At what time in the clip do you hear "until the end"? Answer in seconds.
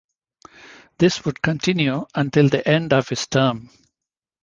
2.15-2.91